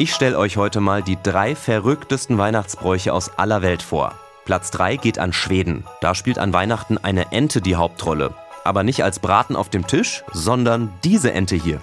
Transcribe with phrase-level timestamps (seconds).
[0.00, 4.14] Ich stelle euch heute mal die drei verrücktesten Weihnachtsbräuche aus aller Welt vor.
[4.44, 5.82] Platz 3 geht an Schweden.
[6.00, 8.32] Da spielt an Weihnachten eine Ente die Hauptrolle.
[8.62, 11.80] Aber nicht als Braten auf dem Tisch, sondern diese Ente hier.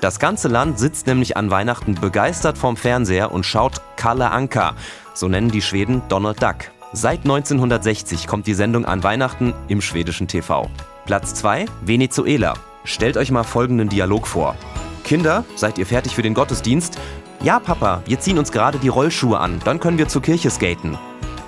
[0.00, 4.74] Das ganze Land sitzt nämlich an Weihnachten begeistert vorm Fernseher und schaut Kalle Anka.
[5.14, 6.72] So nennen die Schweden Donald Duck.
[6.92, 10.68] Seit 1960 kommt die Sendung an Weihnachten im schwedischen TV.
[11.06, 12.54] Platz 2 Venezuela.
[12.82, 14.56] Stellt euch mal folgenden Dialog vor.
[15.04, 16.98] Kinder, seid ihr fertig für den Gottesdienst?
[17.42, 20.98] Ja, Papa, wir ziehen uns gerade die Rollschuhe an, dann können wir zur Kirche skaten.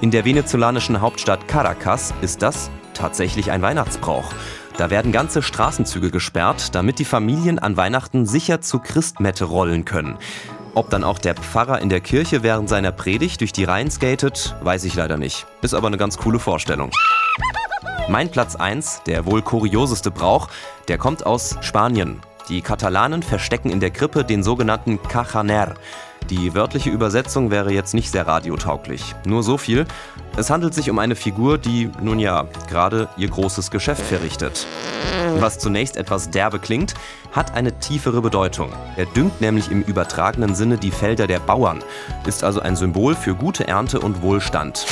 [0.00, 4.32] In der venezolanischen Hauptstadt Caracas ist das tatsächlich ein Weihnachtsbrauch.
[4.76, 10.18] Da werden ganze Straßenzüge gesperrt, damit die Familien an Weihnachten sicher zur Christmette rollen können.
[10.74, 14.56] Ob dann auch der Pfarrer in der Kirche während seiner Predigt durch die Reihen skatet,
[14.62, 15.46] weiß ich leider nicht.
[15.62, 16.90] Ist aber eine ganz coole Vorstellung.
[18.08, 20.48] Mein Platz 1, der wohl kurioseste Brauch,
[20.88, 22.20] der kommt aus Spanien.
[22.48, 25.74] Die Katalanen verstecken in der Krippe den sogenannten Cajaner.
[26.28, 29.14] Die wörtliche Übersetzung wäre jetzt nicht sehr radiotauglich.
[29.26, 29.86] Nur so viel.
[30.36, 34.66] Es handelt sich um eine Figur, die, nun ja, gerade ihr großes Geschäft verrichtet.
[35.38, 36.94] Was zunächst etwas derbe klingt,
[37.32, 38.72] hat eine tiefere Bedeutung.
[38.96, 41.82] Er düngt nämlich im übertragenen Sinne die Felder der Bauern,
[42.26, 44.86] ist also ein Symbol für gute Ernte und Wohlstand.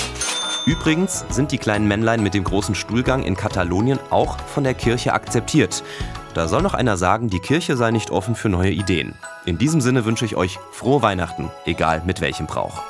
[0.64, 5.12] Übrigens sind die kleinen Männlein mit dem großen Stuhlgang in Katalonien auch von der Kirche
[5.12, 5.82] akzeptiert.
[6.34, 9.14] Da soll noch einer sagen, die Kirche sei nicht offen für neue Ideen.
[9.44, 12.82] In diesem Sinne wünsche ich euch frohe Weihnachten, egal mit welchem Brauch.